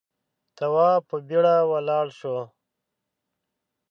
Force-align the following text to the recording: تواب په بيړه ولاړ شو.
تواب 0.57 1.01
په 1.09 1.15
بيړه 1.27 1.55
ولاړ 1.71 2.05
شو. 2.19 2.35